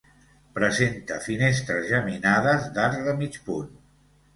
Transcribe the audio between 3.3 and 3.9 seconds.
punt.